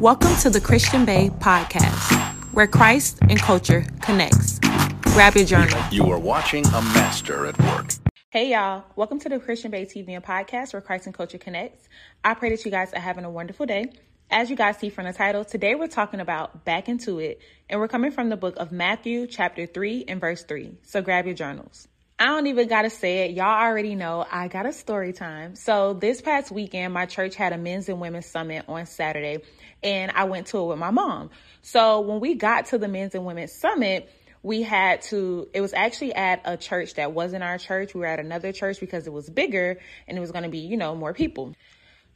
[0.00, 2.12] Welcome to the Christian Bae podcast,
[2.52, 4.58] where Christ and culture connects.
[5.02, 5.80] Grab your journal.
[5.92, 7.92] You are watching a master at work.
[8.30, 11.88] Hey y'all, welcome to the Christian Bae TV and podcast where Christ and culture connects.
[12.24, 13.92] I pray that you guys are having a wonderful day.
[14.30, 17.40] As you guys see from the title, today we're talking about back into it,
[17.70, 20.76] and we're coming from the book of Matthew, chapter 3 and verse 3.
[20.82, 21.86] So grab your journals.
[22.24, 23.32] I don't even gotta say it.
[23.32, 25.56] Y'all already know I got a story time.
[25.56, 29.42] So this past weekend, my church had a men's and women's summit on Saturday,
[29.82, 31.28] and I went to it with my mom.
[31.60, 34.10] So when we got to the men's and women's summit,
[34.42, 37.92] we had to, it was actually at a church that wasn't our church.
[37.92, 40.60] We were at another church because it was bigger and it was going to be,
[40.60, 41.54] you know, more people.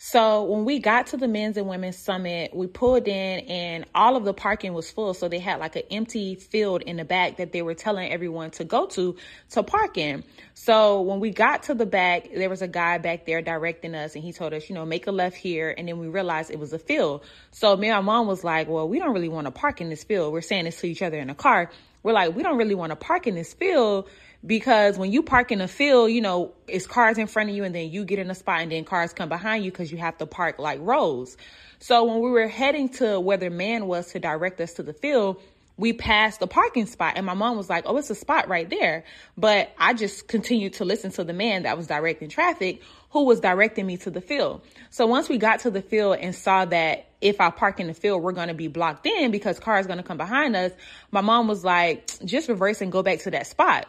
[0.00, 4.14] So when we got to the men's and women's summit, we pulled in and all
[4.14, 5.12] of the parking was full.
[5.12, 8.52] So they had like an empty field in the back that they were telling everyone
[8.52, 9.16] to go to
[9.50, 10.22] to park in.
[10.54, 14.14] So when we got to the back, there was a guy back there directing us
[14.14, 15.74] and he told us, you know, make a left here.
[15.76, 17.24] And then we realized it was a field.
[17.50, 19.90] So me and my mom was like, well, we don't really want to park in
[19.90, 20.32] this field.
[20.32, 21.72] We're saying this to each other in the car.
[22.04, 24.08] We're like, we don't really want to park in this field
[24.46, 27.64] because when you park in a field, you know, it's cars in front of you
[27.64, 29.98] and then you get in a spot and then cars come behind you because you
[29.98, 31.36] have to park like rows.
[31.80, 34.92] So when we were heading to where the man was to direct us to the
[34.92, 35.40] field,
[35.76, 38.68] we passed the parking spot and my mom was like, Oh, it's a spot right
[38.68, 39.04] there.
[39.36, 43.40] But I just continued to listen to the man that was directing traffic who was
[43.40, 44.62] directing me to the field.
[44.90, 47.94] So once we got to the field and saw that if I park in the
[47.94, 50.72] field, we're going to be blocked in because cars going to come behind us.
[51.10, 53.88] My mom was like, just reverse and go back to that spot.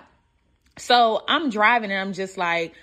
[0.80, 2.73] So I'm driving and I'm just like,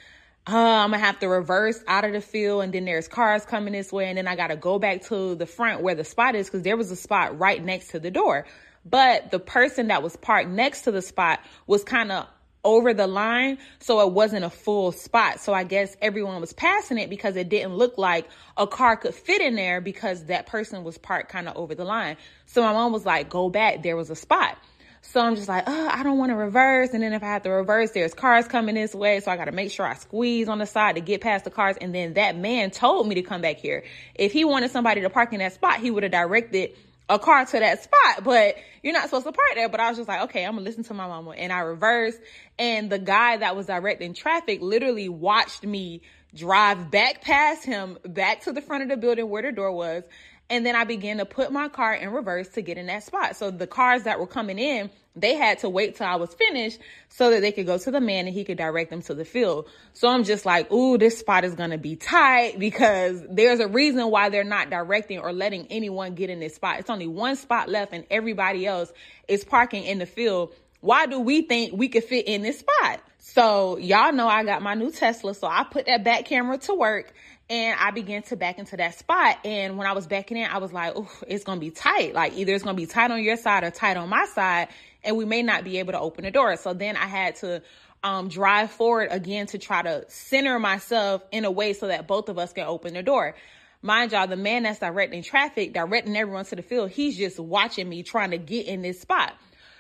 [0.49, 3.73] uh, I'm gonna have to reverse out of the field and then there's cars coming
[3.73, 6.47] this way and then I gotta go back to the front where the spot is
[6.47, 8.47] because there was a spot right next to the door.
[8.85, 12.29] But the person that was parked next to the spot was kind of
[12.63, 15.41] over the line, so it wasn't a full spot.
[15.41, 19.15] So I guess everyone was passing it because it didn't look like a car could
[19.15, 22.17] fit in there because that person was parked kind of over the line.
[22.47, 24.59] So my mom was like, go back, there was a spot.
[25.03, 26.91] So I'm just like, oh, I don't want to reverse.
[26.93, 29.21] And then if I have to reverse, there's cars coming this way.
[29.21, 31.51] So I got to make sure I squeeze on the side to get past the
[31.51, 31.77] cars.
[31.81, 33.85] And then that man told me to come back here.
[34.15, 36.73] If he wanted somebody to park in that spot, he would have directed
[37.09, 39.69] a car to that spot, but you're not supposed to park there.
[39.69, 41.31] But I was just like, okay, I'm gonna listen to my mama.
[41.31, 42.19] And I reversed.
[42.59, 46.03] And the guy that was directing traffic literally watched me
[46.35, 50.05] drive back past him, back to the front of the building where the door was.
[50.49, 53.35] And then I began to put my car in reverse to get in that spot.
[53.37, 56.79] So the cars that were coming in, they had to wait till I was finished
[57.09, 59.25] so that they could go to the man and he could direct them to the
[59.25, 59.69] field.
[59.95, 63.67] So I'm just like, ooh, this spot is going to be tight because there's a
[63.67, 66.79] reason why they're not directing or letting anyone get in this spot.
[66.79, 68.93] It's only one spot left and everybody else
[69.27, 70.55] is parking in the field.
[70.81, 73.01] Why do we think we could fit in this spot?
[73.19, 75.35] So y'all know I got my new Tesla.
[75.35, 77.13] So I put that back camera to work
[77.49, 79.39] and I began to back into that spot.
[79.45, 82.13] And when I was backing in, I was like, oh, it's going to be tight.
[82.15, 84.69] Like either it's going to be tight on your side or tight on my side.
[85.05, 86.57] And we may not be able to open the door.
[86.57, 87.63] So then I had to
[88.03, 92.29] um, drive forward again to try to center myself in a way so that both
[92.29, 93.37] of us can open the door.
[93.81, 97.89] Mind y'all, the man that's directing traffic, directing everyone to the field, he's just watching
[97.89, 99.35] me trying to get in this spot.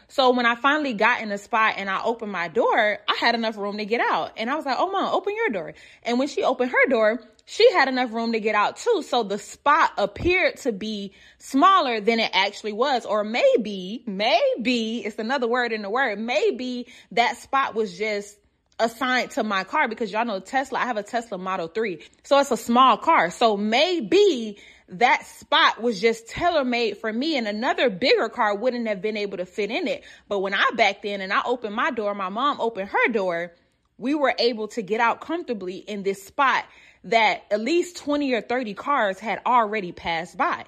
[0.08, 3.34] So when I finally got in the spot and I opened my door, I had
[3.34, 4.32] enough room to get out.
[4.36, 5.74] And I was like, oh, mom, open your door.
[6.04, 9.02] And when she opened her door, she had enough room to get out too.
[9.08, 13.06] So the spot appeared to be smaller than it actually was.
[13.06, 18.36] Or maybe, maybe, it's another word in the word, maybe that spot was just
[18.78, 22.00] assigned to my car because y'all know Tesla, I have a Tesla Model 3.
[22.24, 23.30] So it's a small car.
[23.30, 24.58] So maybe
[24.88, 29.16] that spot was just tailor made for me and another bigger car wouldn't have been
[29.16, 30.04] able to fit in it.
[30.28, 33.52] But when I backed in and I opened my door, my mom opened her door,
[33.98, 36.64] we were able to get out comfortably in this spot
[37.04, 40.64] that at least 20 or 30 cars had already passed by.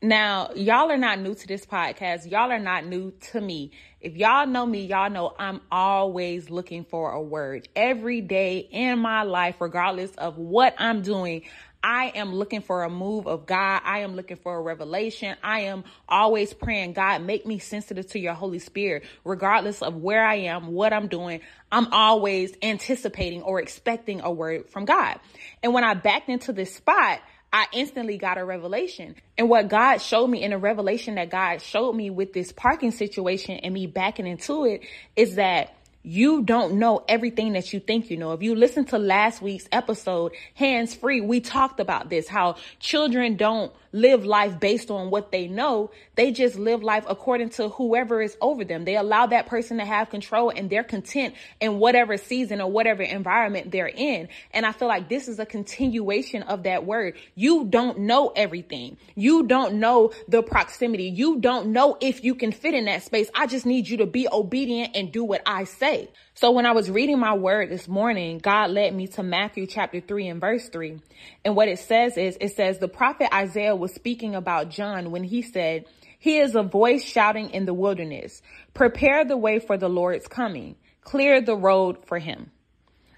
[0.00, 2.30] Now, y'all are not new to this podcast.
[2.30, 3.72] Y'all are not new to me.
[4.00, 9.00] If y'all know me, y'all know I'm always looking for a word every day in
[9.00, 11.42] my life, regardless of what I'm doing.
[11.82, 13.82] I am looking for a move of God.
[13.84, 15.36] I am looking for a revelation.
[15.42, 20.24] I am always praying, God, make me sensitive to your Holy Spirit, regardless of where
[20.24, 21.40] I am, what I'm doing.
[21.70, 25.20] I'm always anticipating or expecting a word from God.
[25.62, 27.20] And when I backed into this spot,
[27.52, 29.14] I instantly got a revelation.
[29.38, 32.90] And what God showed me in a revelation that God showed me with this parking
[32.90, 34.82] situation and me backing into it
[35.16, 38.32] is that you don't know everything that you think you know.
[38.32, 43.36] If you listen to last week's episode, hands free, we talked about this, how children
[43.36, 45.90] don't live life based on what they know.
[46.14, 48.84] They just live life according to whoever is over them.
[48.84, 53.02] They allow that person to have control and they're content in whatever season or whatever
[53.02, 54.28] environment they're in.
[54.52, 57.16] And I feel like this is a continuation of that word.
[57.34, 58.96] You don't know everything.
[59.14, 61.04] You don't know the proximity.
[61.04, 63.30] You don't know if you can fit in that space.
[63.34, 66.10] I just need you to be obedient and do what I say.
[66.40, 70.00] So when I was reading my word this morning, God led me to Matthew chapter
[70.00, 71.00] 3 and verse 3.
[71.44, 75.24] And what it says is, it says, the prophet Isaiah was speaking about John when
[75.24, 75.86] he said,
[76.16, 78.40] he is a voice shouting in the wilderness,
[78.72, 82.52] prepare the way for the Lord's coming, clear the road for him.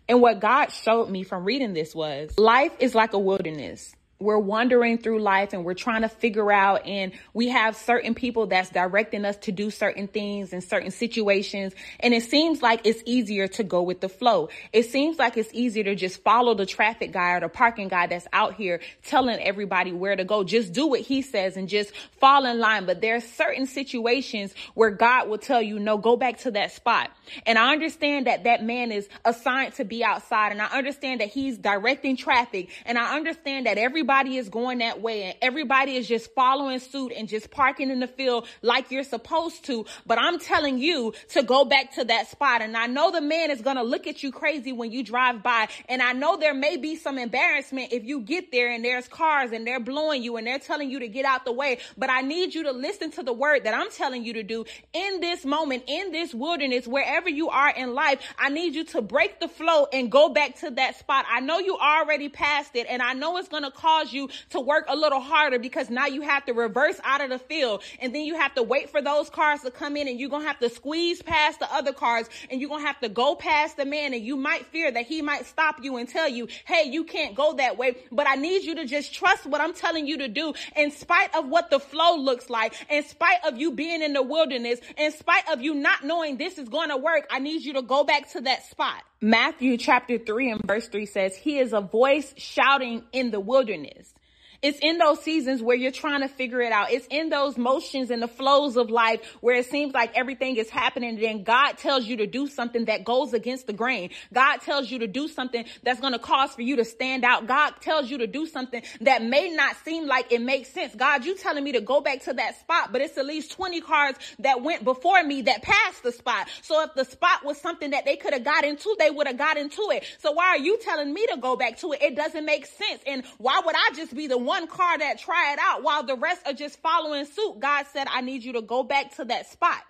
[0.09, 4.39] And what God showed me from reading this was life is like a wilderness we're
[4.39, 8.69] wandering through life and we're trying to figure out and we have certain people that's
[8.69, 11.73] directing us to do certain things in certain situations.
[12.01, 14.51] And it seems like it's easier to go with the flow.
[14.75, 18.07] It seems like it's easier to just follow the traffic guy or the parking guy
[18.09, 20.45] that's out here telling everybody where to go.
[20.45, 21.91] Just do what he says and just
[22.21, 22.85] fall in line.
[22.85, 26.73] But there are certain situations where god will tell you no go back to that
[26.73, 27.11] spot.
[27.47, 31.29] And i understand that that man is assigned to be outside and i understand that
[31.29, 35.95] he's directing traffic and i understand that everybody everybody is going that way and everybody
[35.95, 39.87] is just following suit and just parking in the field like you're supposed to.
[40.05, 42.61] But I'm telling you to go back to that spot.
[42.61, 45.45] And I know the man is going to look at you crazy when you drive
[45.45, 45.69] by.
[45.89, 49.53] And I know there may be some embarrassment if you get there and there's cars
[49.53, 51.79] and they're blowing you and they're telling you to get out the way.
[51.97, 54.65] But I need you to listen to the word that I'm telling you to do
[54.93, 58.21] in this moment, in this wilderness, wherever you are in life.
[58.41, 61.27] I need you to break the flow and go back to that spot.
[61.31, 64.29] I know you already passed it and I know it's going to cause cause you
[64.51, 67.83] to work a little harder because now you have to reverse out of the field
[68.01, 70.43] and then you have to wait for those cars to come in and you're going
[70.43, 73.35] to have to squeeze past the other cars and you're going to have to go
[73.35, 76.49] past the man and you might fear that he might stop you and tell you,
[76.65, 79.75] Hey, you can't go that way, but I need you to just trust what I'm
[79.75, 83.59] telling you to do in spite of what the flow looks like, in spite of
[83.59, 86.97] you being in the wilderness, in spite of you not knowing this is going to
[86.97, 87.27] work.
[87.31, 89.03] I need you to go back to that spot.
[89.23, 94.15] Matthew chapter 3 and verse 3 says, He is a voice shouting in the wilderness.
[94.63, 96.93] It's in those seasons where you're trying to figure it out.
[96.93, 100.69] It's in those motions and the flows of life where it seems like everything is
[100.69, 101.11] happening.
[101.11, 104.11] And then God tells you to do something that goes against the grain.
[104.35, 107.47] God tells you to do something that's going to cause for you to stand out.
[107.47, 110.95] God tells you to do something that may not seem like it makes sense.
[110.95, 113.81] God, you telling me to go back to that spot, but it's at least 20
[113.81, 116.49] cars that went before me that passed the spot.
[116.61, 119.39] So if the spot was something that they could have got into, they would have
[119.39, 120.05] got into it.
[120.19, 122.03] So why are you telling me to go back to it?
[122.03, 123.01] It doesn't make sense.
[123.07, 126.17] And why would I just be the one car that try it out while the
[126.17, 127.61] rest are just following suit.
[127.61, 129.83] God said, I need you to go back to that spot.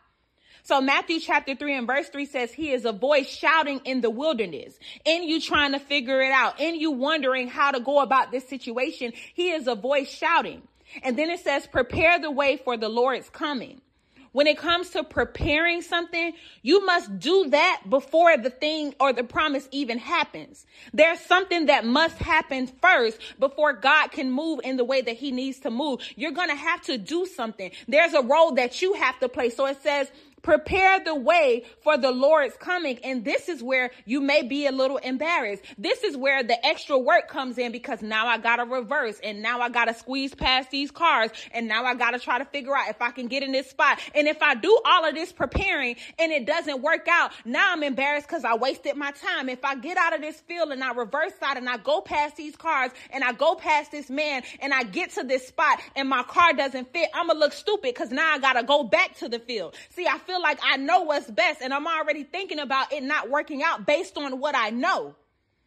[0.63, 4.11] So Matthew chapter 3 and verse 3 says, He is a voice shouting in the
[4.11, 4.79] wilderness.
[5.05, 8.49] In you trying to figure it out, in you wondering how to go about this
[8.49, 10.63] situation, He is a voice shouting.
[11.03, 13.81] And then it says, Prepare the way for the Lord's coming.
[14.33, 19.25] When it comes to preparing something, you must do that before the thing or the
[19.25, 20.67] promise even happens.
[20.93, 25.33] There's something that must happen first before God can move in the way that he
[25.33, 26.01] needs to move.
[26.15, 27.73] You're going to have to do something.
[27.89, 29.51] There's a role that you have to play.
[29.51, 30.11] So it says,
[30.43, 32.99] Prepare the way for the Lord's coming.
[33.05, 35.63] And this is where you may be a little embarrassed.
[35.77, 39.61] This is where the extra work comes in because now I gotta reverse and now
[39.61, 43.03] I gotta squeeze past these cars and now I gotta try to figure out if
[43.03, 43.99] I can get in this spot.
[44.15, 47.83] And if I do all of this preparing and it doesn't work out, now I'm
[47.83, 49.49] embarrassed because I wasted my time.
[49.49, 52.37] If I get out of this field and I reverse out and I go past
[52.37, 56.09] these cars and I go past this man and I get to this spot and
[56.09, 59.29] my car doesn't fit, I'm gonna look stupid because now I gotta go back to
[59.29, 59.75] the field.
[59.91, 63.31] See, I feel like I know what's best and I'm already thinking about it not
[63.31, 65.17] working out based on what I know.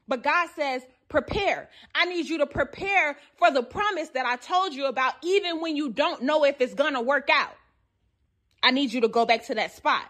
[0.08, 1.70] But God says, prepare.
[1.94, 5.76] I need you to prepare for the promise that I told you about, even when
[5.76, 7.56] you don't know if it's going to work out.
[8.62, 10.04] I need you to go back to that spot.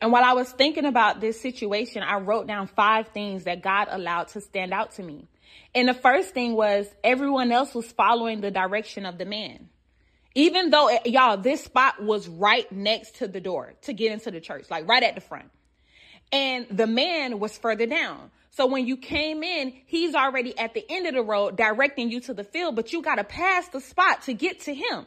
[0.00, 3.86] And while I was thinking about this situation, I wrote down five things that God
[3.90, 5.28] allowed to stand out to me.
[5.74, 9.68] And the first thing was everyone else was following the direction of the man.
[10.34, 14.30] Even though, it, y'all, this spot was right next to the door to get into
[14.30, 15.50] the church, like right at the front.
[16.30, 18.30] And the man was further down.
[18.50, 22.20] So when you came in, he's already at the end of the road directing you
[22.20, 25.06] to the field, but you got to pass the spot to get to him.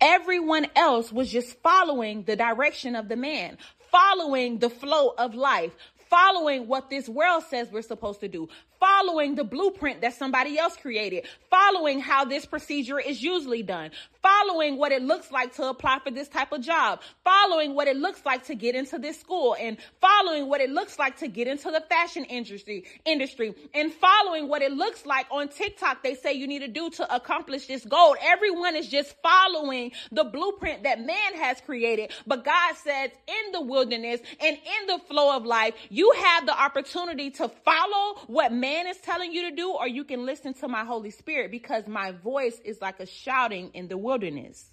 [0.00, 3.56] Everyone else was just following the direction of the man,
[3.90, 5.74] following the flow of life,
[6.10, 8.48] following what this world says we're supposed to do,
[8.84, 13.90] following the blueprint that somebody else created, following how this procedure is usually done,
[14.22, 17.96] following what it looks like to apply for this type of job, following what it
[17.96, 21.48] looks like to get into this school, and following what it looks like to get
[21.48, 26.34] into the fashion industry, industry, and following what it looks like on TikTok they say
[26.34, 28.16] you need to do to accomplish this goal.
[28.20, 32.10] Everyone is just following the blueprint that man has created.
[32.26, 36.58] But God says in the wilderness and in the flow of life, you have the
[36.58, 40.68] opportunity to follow what man is telling you to do, or you can listen to
[40.68, 44.68] my Holy Spirit because my voice is like a shouting in the wilderness.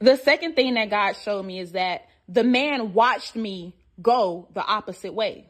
[0.00, 4.64] The second thing that God showed me is that the man watched me go the
[4.64, 5.48] opposite way.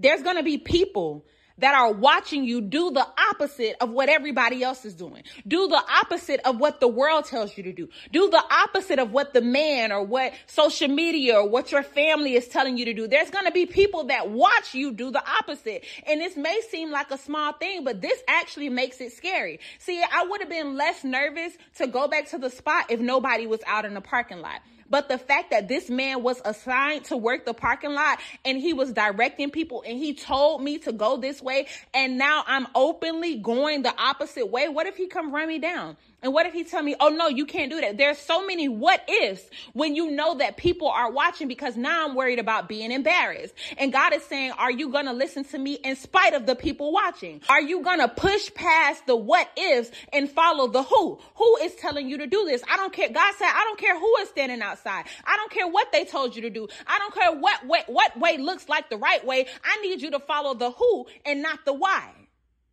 [0.00, 1.24] There's going to be people
[1.58, 5.22] that are watching you do the opposite of what everybody else is doing.
[5.46, 7.88] Do the opposite of what the world tells you to do.
[8.12, 12.34] Do the opposite of what the man or what social media or what your family
[12.34, 13.08] is telling you to do.
[13.08, 15.84] There's going to be people that watch you do the opposite.
[16.06, 19.60] And this may seem like a small thing, but this actually makes it scary.
[19.78, 23.46] See, I would have been less nervous to go back to the spot if nobody
[23.46, 24.60] was out in the parking lot.
[24.90, 28.72] But the fact that this man was assigned to work the parking lot and he
[28.72, 33.36] was directing people and he told me to go this way and now I'm openly
[33.36, 34.68] going the opposite way.
[34.68, 35.96] What if he come run me down?
[36.20, 37.96] And what if he tell me, oh no, you can't do that?
[37.96, 42.16] There's so many what ifs when you know that people are watching because now I'm
[42.16, 43.54] worried about being embarrassed.
[43.76, 46.56] And God is saying, are you going to listen to me in spite of the
[46.56, 47.40] people watching?
[47.48, 51.20] Are you going to push past the what ifs and follow the who?
[51.36, 52.62] Who is telling you to do this?
[52.68, 53.10] I don't care.
[53.10, 55.04] God said, I don't care who is standing outside.
[55.24, 56.66] I don't care what they told you to do.
[56.88, 59.46] I don't care what way, what way looks like the right way.
[59.62, 62.10] I need you to follow the who and not the why.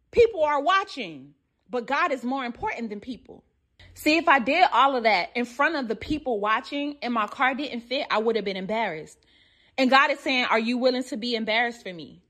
[0.09, 1.35] People are watching.
[1.75, 3.43] But God is more important than people.
[3.95, 7.27] See, if I did all of that in front of the people watching and my
[7.27, 9.17] car didn't fit, I would have been embarrassed.
[9.77, 12.21] And God is saying, Are you willing to be embarrassed for me?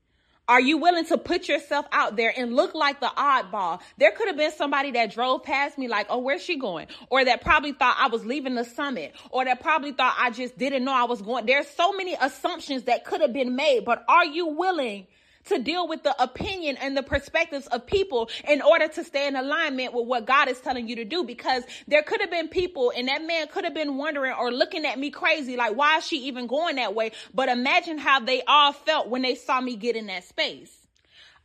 [0.48, 3.78] Are you willing to put yourself out there and look like the oddball?
[3.98, 6.88] There could have been somebody that drove past me like, oh, where's she going?
[7.08, 9.14] Or that probably thought I was leaving the summit.
[9.30, 11.46] Or that probably thought I just didn't know I was going.
[11.46, 15.06] There's so many assumptions that could have been made, but are you willing
[15.46, 19.36] to deal with the opinion and the perspectives of people in order to stay in
[19.36, 21.24] alignment with what God is telling you to do.
[21.24, 24.84] Because there could have been people and that man could have been wondering or looking
[24.84, 27.12] at me crazy, like, why is she even going that way?
[27.34, 30.72] But imagine how they all felt when they saw me get in that space.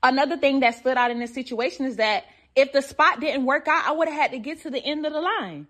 [0.03, 3.67] Another thing that stood out in this situation is that if the spot didn't work
[3.67, 5.67] out, I would have had to get to the end of the line.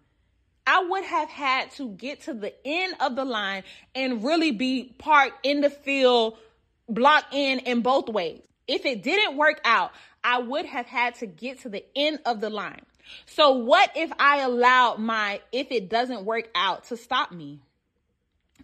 [0.65, 3.63] I would have had to get to the end of the line
[3.95, 6.38] and really be parked in the field
[6.89, 8.41] block in in both ways.
[8.67, 9.91] If it didn't work out,
[10.23, 12.81] I would have had to get to the end of the line.
[13.25, 17.59] So what if I allowed my if it doesn't work out to stop me?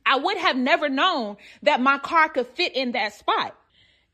[0.05, 3.55] I would have never known that my car could fit in that spot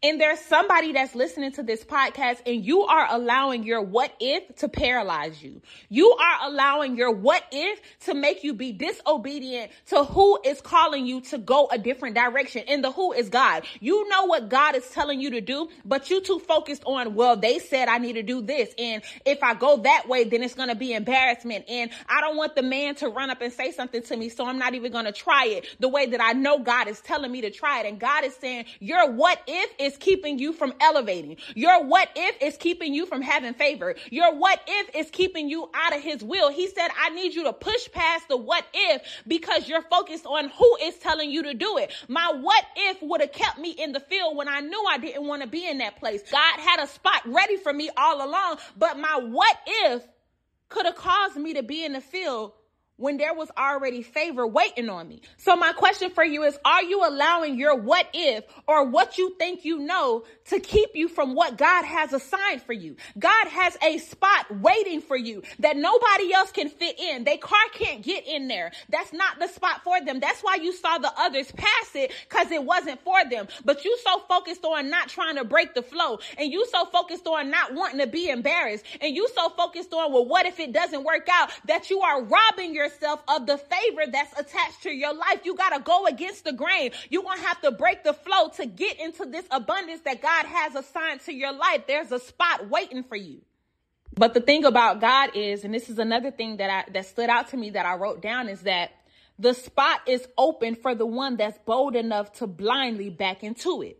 [0.03, 4.53] and there's somebody that's listening to this podcast and you are allowing your what if
[4.57, 5.61] to paralyze you.
[5.87, 11.05] You are allowing your what if to make you be disobedient to who is calling
[11.05, 12.63] you to go a different direction.
[12.67, 13.63] And the who is God.
[13.79, 17.37] You know what God is telling you to do, but you too focused on, well,
[17.37, 18.73] they said I need to do this.
[18.77, 21.63] And if I go that way, then it's going to be embarrassment.
[21.69, 24.27] And I don't want the man to run up and say something to me.
[24.27, 26.99] So I'm not even going to try it the way that I know God is
[26.99, 27.85] telling me to try it.
[27.85, 31.37] And God is saying your what if is is keeping you from elevating.
[31.55, 33.95] Your what if is keeping you from having favor.
[34.09, 36.51] Your what if is keeping you out of his will.
[36.51, 40.49] He said, I need you to push past the what if because you're focused on
[40.49, 41.93] who is telling you to do it.
[42.07, 45.27] My what if would have kept me in the field when I knew I didn't
[45.27, 46.23] want to be in that place.
[46.31, 50.03] God had a spot ready for me all along, but my what if
[50.69, 52.53] could have caused me to be in the field
[52.97, 55.21] when there was already favor waiting on me.
[55.37, 59.35] So my question for you is, are you allowing your what if or what you
[59.39, 62.95] think you know to keep you from what God has assigned for you?
[63.17, 67.23] God has a spot waiting for you that nobody else can fit in.
[67.23, 68.71] Their car can't get in there.
[68.89, 70.19] That's not the spot for them.
[70.19, 73.47] That's why you saw the others pass it because it wasn't for them.
[73.65, 77.25] But you so focused on not trying to break the flow and you so focused
[77.25, 80.71] on not wanting to be embarrassed and you so focused on, well, what if it
[80.71, 84.91] doesn't work out that you are robbing your yourself of the favor that's attached to
[84.91, 85.41] your life.
[85.43, 86.91] You got to go against the grain.
[87.09, 90.45] You're going to have to break the flow to get into this abundance that God
[90.45, 91.87] has assigned to your life.
[91.87, 93.41] There's a spot waiting for you.
[94.15, 97.29] But the thing about God is, and this is another thing that I, that stood
[97.29, 98.91] out to me that I wrote down is that
[99.39, 103.99] the spot is open for the one that's bold enough to blindly back into it.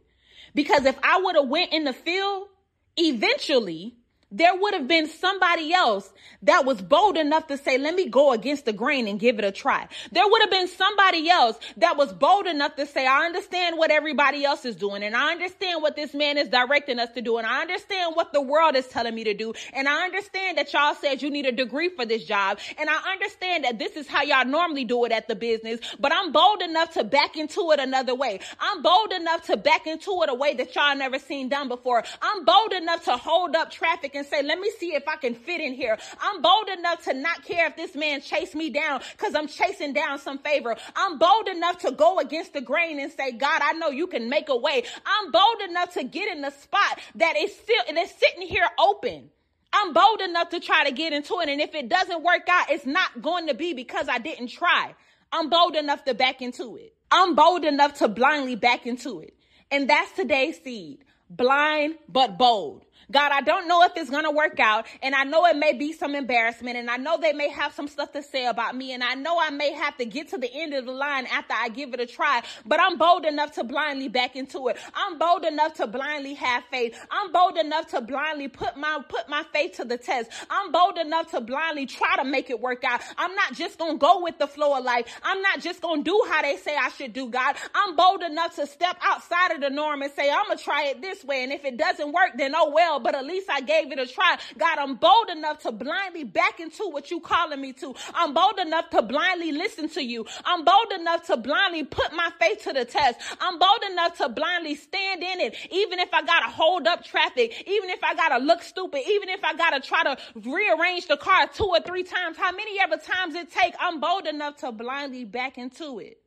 [0.53, 2.47] Because if I would have went in the field,
[2.95, 3.95] eventually
[4.33, 6.11] there would have been somebody else
[6.41, 9.45] that was bold enough to say, let me go against the grain and give it
[9.45, 9.87] a try.
[10.11, 13.91] There would have been somebody else that was bold enough to say, I understand what
[13.91, 17.37] everybody else is doing and I understand what this man is directing us to do
[17.37, 20.73] and I understand what the world is telling me to do and I understand that
[20.73, 24.07] y'all said you need a degree for this job and I understand that this is
[24.07, 27.71] how y'all normally do it at the business, but I'm bold enough to back into
[27.71, 28.39] it another way.
[28.59, 32.03] I'm bold enough to back into it a way that y'all never seen done before.
[32.21, 35.18] I'm bold enough to hold up traffic and and say, let me see if I
[35.18, 35.98] can fit in here.
[36.22, 39.94] I'm bold enough to not care if this man chased me down because I'm chasing
[39.94, 40.75] down some favor.
[40.96, 44.30] I'm bold enough to go against the grain and say, God, I know you can
[44.30, 44.84] make a way.
[45.06, 48.68] I'm bold enough to get in the spot that is still, and it's sitting here
[48.80, 49.30] open.
[49.74, 51.50] I'm bold enough to try to get into it.
[51.50, 54.94] And if it doesn't work out, it's not going to be because I didn't try.
[55.32, 56.96] I'm bold enough to back into it.
[57.12, 59.34] I'm bold enough to blindly back into it.
[59.72, 61.03] And that's today's seed.
[61.30, 62.86] Blind, but bold.
[63.12, 64.86] God, I don't know if it's going to work out.
[65.01, 66.77] And I know it may be some embarrassment.
[66.77, 68.93] And I know they may have some stuff to say about me.
[68.93, 71.53] And I know I may have to get to the end of the line after
[71.53, 72.41] I give it a try.
[72.65, 74.77] But I'm bold enough to blindly back into it.
[74.93, 76.98] I'm bold enough to blindly have faith.
[77.12, 80.29] I'm bold enough to blindly put my, put my faith to the test.
[80.50, 83.01] I'm bold enough to blindly try to make it work out.
[83.17, 85.05] I'm not just going to go with the flow of life.
[85.24, 87.55] I'm not just going to do how they say I should do, God.
[87.74, 90.86] I'm bold enough to step outside of the norm and say, I'm going to try
[90.88, 91.43] it this way.
[91.43, 94.07] And if it doesn't work, then oh well, but at least I gave it a
[94.07, 94.38] try.
[94.57, 97.93] God, I'm bold enough to blindly back into what you calling me to.
[98.13, 100.25] I'm bold enough to blindly listen to you.
[100.45, 103.19] I'm bold enough to blindly put my faith to the test.
[103.39, 107.63] I'm bold enough to blindly stand in it, even if I gotta hold up traffic,
[107.67, 111.47] even if I gotta look stupid, even if I gotta try to rearrange the car
[111.47, 115.25] two or three times, how many ever times it take, I'm bold enough to blindly
[115.25, 116.19] back into it.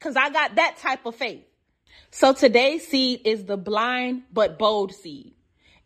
[0.00, 1.44] Cause I got that type of faith.
[2.10, 5.35] So today's seed is the blind but bold seed.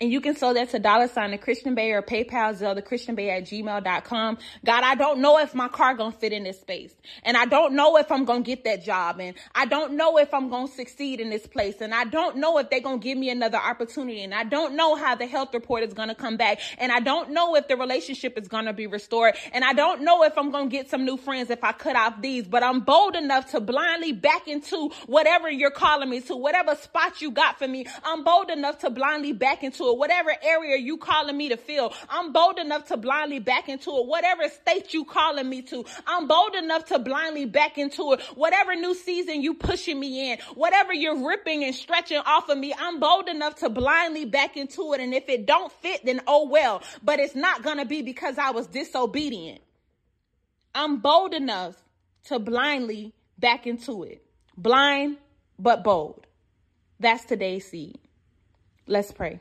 [0.03, 3.15] And you can sell that to dollar sign the Christian Bae or PayPal the Christian
[3.15, 4.39] Bae at gmail.com.
[4.65, 6.95] God, I don't know if my car gonna fit in this space.
[7.23, 9.21] And I don't know if I'm gonna get that job.
[9.21, 11.83] And I don't know if I'm gonna succeed in this place.
[11.83, 14.23] And I don't know if they're gonna give me another opportunity.
[14.23, 16.61] And I don't know how the health report is gonna come back.
[16.79, 19.35] And I don't know if the relationship is gonna be restored.
[19.53, 22.23] And I don't know if I'm gonna get some new friends if I cut off
[22.23, 22.49] these.
[22.49, 27.21] But I'm bold enough to blindly back into whatever you're calling me to, whatever spot
[27.21, 27.85] you got for me.
[28.03, 31.93] I'm bold enough to blindly back into whatever area you calling me to fill.
[32.09, 35.85] I'm bold enough to blindly back into it, whatever state you calling me to.
[36.07, 40.39] I'm bold enough to blindly back into it, whatever new season you pushing me in,
[40.55, 42.75] whatever you're ripping and stretching off of me.
[42.79, 45.01] I'm bold enough to blindly back into it.
[45.01, 48.51] And if it don't fit, then oh well, but it's not to be because I
[48.51, 49.61] was disobedient.
[50.75, 51.77] I'm bold enough
[52.25, 54.23] to blindly back into it.
[54.57, 55.17] Blind,
[55.59, 56.27] but bold.
[56.99, 57.99] That's today's seed.
[58.87, 59.41] Let's pray.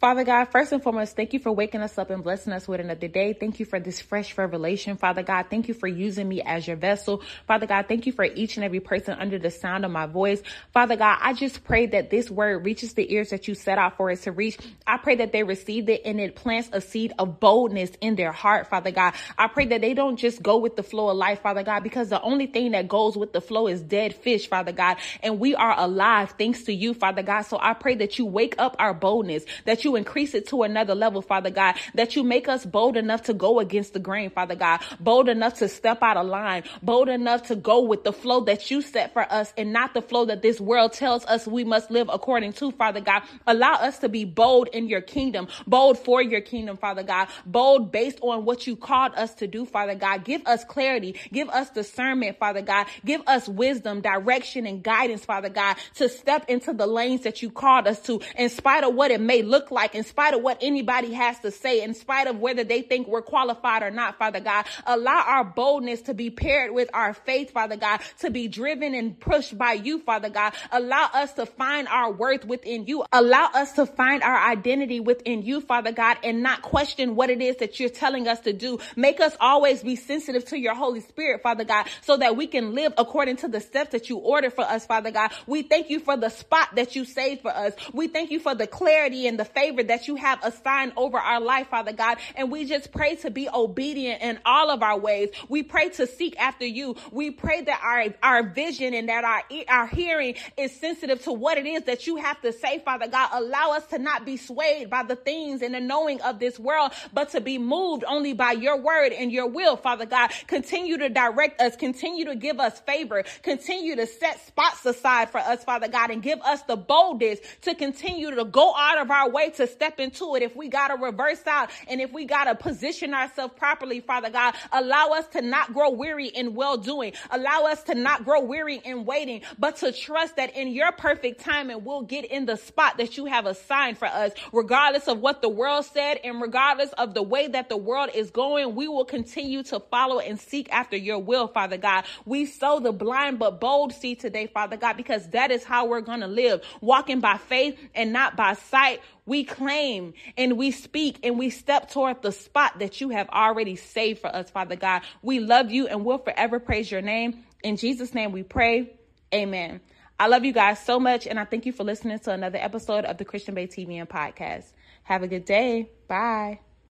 [0.00, 2.78] Father God, first and foremost, thank you for waking us up and blessing us with
[2.78, 3.32] another day.
[3.32, 4.96] Thank you for this fresh revelation.
[4.96, 7.20] Father God, thank you for using me as your vessel.
[7.48, 10.40] Father God, thank you for each and every person under the sound of my voice.
[10.72, 13.96] Father God, I just pray that this word reaches the ears that you set out
[13.96, 14.56] for it to reach.
[14.86, 18.30] I pray that they receive it and it plants a seed of boldness in their
[18.30, 19.14] heart, Father God.
[19.36, 22.08] I pray that they don't just go with the flow of life, Father God, because
[22.08, 24.98] the only thing that goes with the flow is dead fish, Father God.
[25.24, 27.42] And we are alive thanks to you, Father God.
[27.42, 30.64] So I pray that you wake up our boldness, that you you increase it to
[30.64, 34.28] another level, Father God, that you make us bold enough to go against the grain,
[34.28, 38.12] Father God, bold enough to step out of line, bold enough to go with the
[38.12, 41.46] flow that you set for us and not the flow that this world tells us
[41.46, 43.22] we must live according to, Father God.
[43.46, 47.90] Allow us to be bold in your kingdom, bold for your kingdom, Father God, bold
[47.90, 50.22] based on what you called us to do, Father God.
[50.22, 52.86] Give us clarity, give us discernment, Father God.
[53.06, 57.50] Give us wisdom, direction, and guidance, Father God, to step into the lanes that you
[57.50, 60.42] called us to, in spite of what it may look like like, in spite of
[60.42, 64.18] what anybody has to say, in spite of whether they think we're qualified or not,
[64.18, 64.66] Father God.
[64.84, 69.18] Allow our boldness to be paired with our faith, Father God, to be driven and
[69.20, 70.52] pushed by you, Father God.
[70.72, 73.04] Allow us to find our worth within you.
[73.12, 77.40] Allow us to find our identity within you, Father God, and not question what it
[77.40, 78.80] is that you're telling us to do.
[78.96, 82.74] Make us always be sensitive to your Holy Spirit, Father God, so that we can
[82.74, 85.30] live according to the steps that you order for us, Father God.
[85.46, 87.74] We thank you for the spot that you saved for us.
[87.92, 91.18] We thank you for the clarity and the faith favor that you have assigned over
[91.18, 92.18] our life, Father God.
[92.36, 95.28] And we just pray to be obedient in all of our ways.
[95.48, 96.96] We pray to seek after you.
[97.12, 101.58] We pray that our, our vision and that our, our hearing is sensitive to what
[101.58, 103.28] it is that you have to say, Father God.
[103.32, 106.92] Allow us to not be swayed by the things and the knowing of this world,
[107.12, 110.30] but to be moved only by your word and your will, Father God.
[110.46, 111.76] Continue to direct us.
[111.76, 113.24] Continue to give us favor.
[113.42, 117.74] Continue to set spots aside for us, Father God, and give us the boldness to
[117.74, 120.94] continue to go out of our way to step into it, if we got to
[120.96, 125.42] reverse out, and if we got to position ourselves properly, Father God, allow us to
[125.42, 127.12] not grow weary in well doing.
[127.30, 131.40] Allow us to not grow weary in waiting, but to trust that in your perfect
[131.40, 135.42] timing, we'll get in the spot that you have assigned for us, regardless of what
[135.42, 138.74] the world said and regardless of the way that the world is going.
[138.74, 142.04] We will continue to follow and seek after your will, Father God.
[142.24, 146.00] We sow the blind but bold seed today, Father God, because that is how we're
[146.00, 149.00] going to live, walking by faith and not by sight.
[149.28, 153.76] We claim and we speak and we step toward the spot that you have already
[153.76, 155.02] saved for us, Father God.
[155.20, 157.44] We love you and we'll forever praise your name.
[157.62, 158.98] In Jesus' name we pray.
[159.34, 159.82] Amen.
[160.18, 163.04] I love you guys so much and I thank you for listening to another episode
[163.04, 164.64] of the Christian Bae TV and podcast.
[165.02, 165.90] Have a good day.
[166.08, 166.60] Bye.